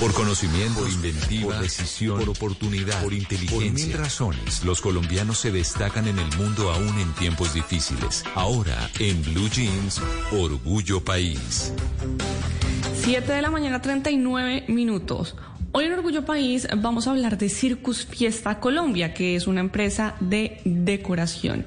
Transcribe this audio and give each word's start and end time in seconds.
Por 0.00 0.12
conocimiento, 0.12 0.80
por 0.80 0.90
inventiva, 0.90 1.54
por 1.54 1.62
decisión, 1.62 2.18
por 2.18 2.28
oportunidad, 2.28 3.02
por 3.02 3.14
inteligencia. 3.14 3.72
Por 3.72 3.72
mil 3.72 3.92
razones, 3.94 4.62
los 4.62 4.82
colombianos 4.82 5.38
se 5.38 5.50
destacan 5.50 6.06
en 6.06 6.18
el 6.18 6.36
mundo 6.36 6.70
aún 6.70 6.98
en 6.98 7.10
tiempos 7.14 7.54
difíciles. 7.54 8.22
Ahora, 8.34 8.90
en 8.98 9.22
Blue 9.22 9.48
Jeans, 9.48 10.02
Orgullo 10.32 11.02
País. 11.02 11.72
7 13.00 13.32
de 13.32 13.40
la 13.40 13.50
mañana, 13.50 13.80
39 13.80 14.66
minutos. 14.68 15.34
Hoy 15.72 15.86
en 15.86 15.94
Orgullo 15.94 16.26
País 16.26 16.68
vamos 16.76 17.06
a 17.06 17.12
hablar 17.12 17.38
de 17.38 17.48
Circus 17.48 18.04
Fiesta 18.04 18.60
Colombia, 18.60 19.14
que 19.14 19.34
es 19.34 19.46
una 19.46 19.60
empresa 19.60 20.14
de 20.20 20.60
decoración 20.64 21.64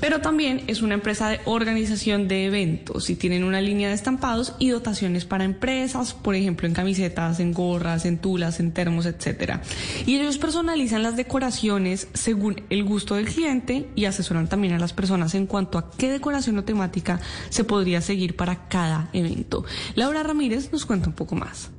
pero 0.00 0.20
también 0.20 0.62
es 0.66 0.82
una 0.82 0.94
empresa 0.94 1.28
de 1.28 1.40
organización 1.44 2.28
de 2.28 2.46
eventos 2.46 3.10
y 3.10 3.16
tienen 3.16 3.44
una 3.44 3.60
línea 3.60 3.88
de 3.88 3.94
estampados 3.94 4.54
y 4.58 4.70
dotaciones 4.70 5.24
para 5.24 5.44
empresas, 5.44 6.14
por 6.14 6.34
ejemplo 6.34 6.66
en 6.66 6.74
camisetas, 6.74 7.40
en 7.40 7.52
gorras, 7.52 8.04
en 8.04 8.18
tulas, 8.18 8.60
en 8.60 8.72
termos, 8.72 9.06
etcétera. 9.06 9.62
Y 10.06 10.16
ellos 10.16 10.38
personalizan 10.38 11.02
las 11.02 11.16
decoraciones 11.16 12.08
según 12.14 12.62
el 12.70 12.84
gusto 12.84 13.16
del 13.16 13.26
cliente 13.26 13.88
y 13.94 14.04
asesoran 14.04 14.48
también 14.48 14.74
a 14.74 14.78
las 14.78 14.92
personas 14.92 15.34
en 15.34 15.46
cuanto 15.46 15.78
a 15.78 15.90
qué 15.90 16.10
decoración 16.10 16.58
o 16.58 16.64
temática 16.64 17.20
se 17.48 17.64
podría 17.64 18.00
seguir 18.00 18.36
para 18.36 18.68
cada 18.68 19.08
evento. 19.12 19.64
Laura 19.94 20.22
Ramírez 20.22 20.72
nos 20.72 20.86
cuenta 20.86 21.08
un 21.08 21.14
poco 21.14 21.34
más. 21.34 21.70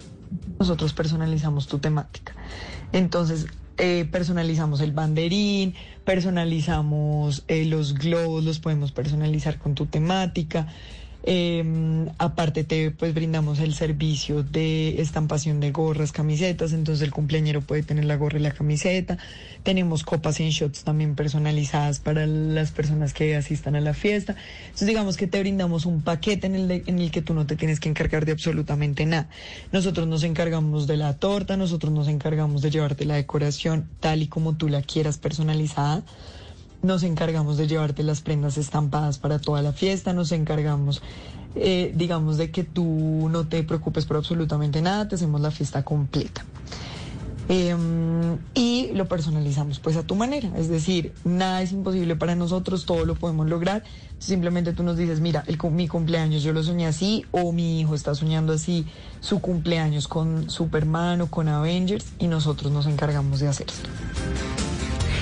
Nosotros 0.60 0.94
personalizamos 0.94 1.68
tu 1.68 1.80
temática. 1.80 2.34
Entonces, 2.92 3.48
eh, 3.80 4.06
personalizamos 4.12 4.82
el 4.82 4.92
banderín, 4.92 5.74
personalizamos 6.06 7.44
eh, 7.48 7.66
los 7.66 7.94
globos, 7.94 8.44
los 8.44 8.60
podemos 8.60 8.92
personalizar 8.92 9.58
con 9.58 9.74
tu 9.76 9.86
temática. 9.86 10.68
Eh, 11.24 12.08
aparte 12.18 12.64
te 12.64 12.92
pues 12.92 13.14
brindamos 13.14 13.60
el 13.60 13.74
servicio 13.74 14.42
de 14.42 15.02
estampación 15.02 15.60
de 15.60 15.72
gorras, 15.72 16.14
camisetas, 16.14 16.72
entonces 16.72 17.06
el 17.06 17.12
cumpleañero 17.12 17.62
puede 17.62 17.84
tener 17.84 18.06
la 18.06 18.16
gorra 18.16 18.40
y 18.40 18.42
la 18.42 18.52
camiseta. 18.52 19.18
Tenemos 19.64 20.04
copas 20.04 20.40
en 20.40 20.50
shots 20.50 20.84
también 20.84 21.16
personalizadas 21.16 22.00
para 22.00 22.26
las 22.26 22.72
personas 22.72 23.14
que 23.14 23.36
asistan 23.36 23.76
a 23.76 23.82
la 23.82 23.94
fiesta. 23.94 24.36
Entonces 24.64 24.88
digamos 24.88 25.18
que 25.18 25.28
te 25.28 25.40
brindamos 25.40 25.86
un 25.86 26.02
paquete 26.02 26.48
en 26.48 26.56
el, 26.56 26.84
en 26.86 27.00
el 27.00 27.12
que 27.12 27.22
tú 27.22 27.34
no 27.34 27.46
te 27.46 27.56
tienes 27.56 27.80
que 27.80 27.90
encargar 27.90 28.26
de 28.26 28.32
absolutamente 28.32 29.06
nada. 29.06 29.30
Nosotros 29.72 30.08
nos 30.08 30.24
encargamos 30.24 30.88
de 30.88 30.98
la 30.98 31.18
torta, 31.18 31.58
nosotros 31.58 31.92
nos 31.92 32.08
encargamos 32.08 32.62
de 32.62 32.72
llevarte 32.72 33.06
la 33.06 33.16
decoración 33.16 33.90
tal 34.00 34.22
y 34.22 34.28
como 34.28 34.56
tú 34.56 34.70
la 34.70 34.82
quieras 34.82 35.18
personalizada 35.18 36.04
nos 36.82 37.04
encargamos 37.04 37.58
de 37.58 37.68
llevarte 37.68 38.04
las 38.04 38.22
prendas 38.22 38.58
estampadas 38.58 39.18
para 39.18 39.40
toda 39.40 39.62
la 39.62 39.74
fiesta, 39.74 40.14
nos 40.14 40.32
encargamos, 40.32 41.02
eh, 41.56 41.94
digamos, 41.96 42.38
de 42.38 42.52
que 42.52 42.64
tú 42.64 43.28
no 43.30 43.48
te 43.48 43.64
preocupes 43.64 44.06
por 44.06 44.18
absolutamente 44.18 44.82
nada, 44.82 45.08
te 45.08 45.16
hacemos 45.16 45.42
la 45.42 45.52
fiesta 45.52 45.84
completa. 45.84 46.46
Em, 47.52 48.38
y 48.54 48.92
lo 48.94 49.08
personalizamos 49.08 49.80
pues 49.80 49.98
a 49.98 50.04
tu 50.04 50.14
manera, 50.14 50.52
es 50.56 50.70
decir, 50.70 51.14
nada 51.24 51.64
es 51.64 51.72
imposible 51.72 52.16
para 52.16 52.36
nosotros, 52.36 52.86
todo 52.86 53.06
lo 53.06 53.16
podemos 53.16 53.50
lograr, 53.50 53.82
simplemente 54.20 54.72
tú 54.72 54.84
nos 54.84 54.98
dices, 54.98 55.20
mira, 55.20 55.44
el, 55.48 55.58
mi 55.72 55.88
cumpleaños 55.88 56.44
yo 56.44 56.54
lo 56.54 56.62
soñé 56.62 56.86
así, 56.86 57.26
o 57.32 57.52
mi 57.52 57.82
hijo 57.82 57.96
está 57.96 58.14
soñando 58.14 58.54
así 58.54 58.86
su 59.20 59.42
cumpleaños 59.42 60.08
con 60.08 60.52
Superman 60.52 61.22
o 61.22 61.28
con 61.32 61.48
Avengers, 61.48 62.06
y 62.20 62.28
nosotros 62.28 62.72
nos 62.72 62.86
encargamos 62.86 63.40
de 63.40 63.48
hacerlo. 63.48 63.74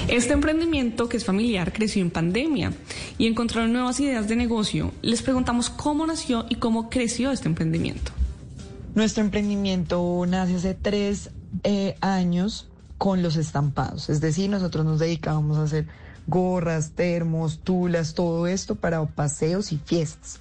Este 0.08 0.34
emprendimiento, 0.34 1.10
que 1.10 1.18
es 1.18 1.26
familiar, 1.26 1.74
creció 1.74 2.02
en 2.02 2.12
pandemia 2.12 2.72
y 3.18 3.28
encontraron 3.28 3.74
nuevas 3.74 4.00
ideas 4.00 4.30
de 4.30 4.38
negocio. 4.38 4.94
Les 5.02 5.22
preguntamos 5.22 5.70
cómo 5.70 6.08
nació 6.08 6.46
y 6.48 6.56
cómo 6.56 6.90
creció 6.90 7.32
este 7.32 7.50
emprendimiento. 7.50 8.14
Nuestro 8.96 9.22
emprendimiento 9.22 10.26
nace 10.26 10.56
hace 10.56 10.74
tres 10.76 11.32
eh, 11.64 11.98
años 12.00 12.70
con 12.98 13.22
los 13.22 13.36
estampados, 13.36 14.10
es 14.10 14.22
decir, 14.22 14.50
nosotros 14.50 14.84
nos 14.84 14.98
dedicábamos 14.98 15.58
a 15.58 15.64
hacer 15.64 15.88
gorras, 16.26 16.92
termos, 16.92 17.60
tulas, 17.60 18.16
todo 18.16 18.48
esto 18.48 18.76
para 18.76 19.06
paseos 19.06 19.72
y 19.72 19.78
fiestas. 19.78 20.40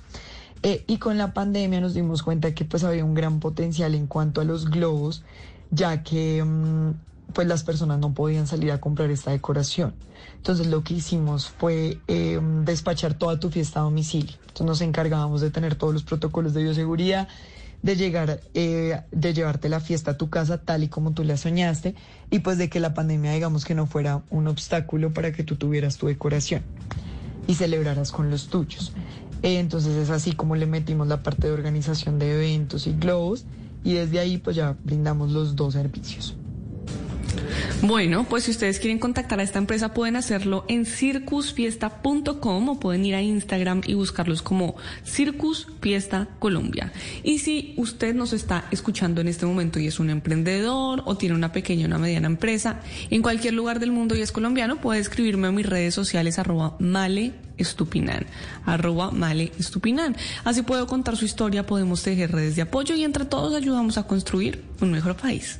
Eh, 0.62 0.84
y 0.86 0.98
con 0.98 1.18
la 1.18 1.34
pandemia 1.34 1.80
nos 1.80 1.92
dimos 1.92 2.22
cuenta 2.22 2.54
que 2.54 2.64
pues 2.64 2.82
había 2.84 3.04
un 3.04 3.14
gran 3.14 3.40
potencial 3.40 3.94
en 3.94 4.06
cuanto 4.06 4.40
a 4.40 4.44
los 4.44 4.70
globos, 4.70 5.22
ya 5.70 6.02
que 6.02 6.42
mm, 6.42 6.92
pues 7.32 7.46
las 7.46 7.64
personas 7.64 7.98
no 7.98 8.14
podían 8.14 8.46
salir 8.46 8.72
a 8.72 8.80
comprar 8.80 9.10
esta 9.10 9.30
decoración. 9.30 9.94
Entonces 10.36 10.68
lo 10.68 10.82
que 10.82 10.94
hicimos 10.94 11.48
fue 11.48 11.98
em, 12.06 12.64
despachar 12.64 13.14
toda 13.14 13.38
tu 13.40 13.50
fiesta 13.50 13.80
a 13.80 13.82
domicilio. 13.82 14.34
Entonces 14.40 14.66
nos 14.66 14.80
encargábamos 14.80 15.40
de 15.40 15.50
tener 15.50 15.74
todos 15.74 15.92
los 15.92 16.04
protocolos 16.04 16.54
de 16.54 16.62
bioseguridad, 16.62 17.28
de 17.82 17.96
llegar, 17.96 18.40
eh, 18.54 19.00
de 19.10 19.34
llevarte 19.34 19.68
la 19.68 19.80
fiesta 19.80 20.12
a 20.12 20.16
tu 20.16 20.30
casa 20.30 20.58
tal 20.58 20.82
y 20.82 20.88
como 20.88 21.12
tú 21.12 21.24
la 21.24 21.36
soñaste 21.36 21.94
y 22.30 22.38
pues 22.40 22.58
de 22.58 22.68
que 22.68 22.80
la 22.80 22.94
pandemia 22.94 23.32
digamos 23.32 23.64
que 23.64 23.74
no 23.74 23.86
fuera 23.86 24.22
un 24.30 24.48
obstáculo 24.48 25.12
para 25.12 25.32
que 25.32 25.44
tú 25.44 25.56
tuvieras 25.56 25.96
tu 25.96 26.06
decoración 26.06 26.62
y 27.46 27.54
celebraras 27.54 28.12
con 28.12 28.30
los 28.30 28.48
tuyos. 28.48 28.92
entonces 29.42 29.94
es 29.96 30.10
así 30.10 30.32
como 30.32 30.56
le 30.56 30.66
metimos 30.66 31.06
la 31.06 31.22
parte 31.22 31.46
de 31.46 31.52
organización 31.52 32.18
de 32.18 32.34
eventos 32.34 32.86
y 32.86 32.92
globos 32.94 33.44
y 33.84 33.94
desde 33.94 34.18
ahí 34.18 34.38
pues 34.38 34.56
ya 34.56 34.76
brindamos 34.82 35.30
los 35.30 35.54
dos 35.54 35.74
servicios. 35.74 36.34
Bueno, 37.82 38.26
pues 38.28 38.44
si 38.44 38.50
ustedes 38.50 38.78
quieren 38.78 38.98
contactar 38.98 39.40
a 39.40 39.42
esta 39.42 39.58
empresa 39.58 39.92
pueden 39.92 40.16
hacerlo 40.16 40.64
en 40.68 40.86
circusfiesta.com 40.86 42.68
o 42.68 42.80
pueden 42.80 43.04
ir 43.04 43.14
a 43.14 43.22
Instagram 43.22 43.82
y 43.86 43.94
buscarlos 43.94 44.42
como 44.42 44.76
Circus 45.04 45.68
Fiesta 45.80 46.28
Colombia. 46.38 46.92
Y 47.22 47.38
si 47.38 47.74
usted 47.76 48.14
nos 48.14 48.32
está 48.32 48.64
escuchando 48.70 49.20
en 49.20 49.28
este 49.28 49.46
momento 49.46 49.78
y 49.78 49.86
es 49.86 50.00
un 50.00 50.10
emprendedor 50.10 51.02
o 51.04 51.16
tiene 51.16 51.34
una 51.34 51.52
pequeña 51.52 51.84
o 51.84 51.88
una 51.88 51.98
mediana 51.98 52.26
empresa 52.26 52.80
en 53.10 53.22
cualquier 53.22 53.54
lugar 53.54 53.80
del 53.80 53.92
mundo 53.92 54.16
y 54.16 54.20
es 54.20 54.32
colombiano, 54.32 54.80
puede 54.80 55.00
escribirme 55.00 55.48
a 55.48 55.52
mis 55.52 55.66
redes 55.66 55.94
sociales 55.94 56.38
arroba 56.38 56.76
male 56.78 57.34
estupinan, 57.58 58.26
arroba 58.64 59.10
male. 59.10 59.52
Así 60.44 60.62
puedo 60.62 60.86
contar 60.86 61.16
su 61.16 61.24
historia, 61.24 61.66
podemos 61.66 62.02
tejer 62.02 62.32
redes 62.32 62.56
de 62.56 62.62
apoyo 62.62 62.94
y 62.94 63.04
entre 63.04 63.24
todos 63.24 63.54
ayudamos 63.54 63.98
a 63.98 64.06
construir 64.06 64.62
un 64.80 64.90
mejor 64.92 65.16
país. 65.16 65.54